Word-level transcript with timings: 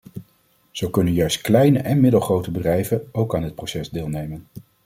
Zo 0.71 0.89
kunnen 0.89 1.13
juist 1.13 1.41
kleine 1.41 1.79
en 1.79 1.99
middelgrote 2.01 2.51
bedrijven 2.51 3.09
ook 3.11 3.35
aan 3.35 3.41
dit 3.41 3.55
proces 3.55 3.89
deelnemen. 3.89 4.47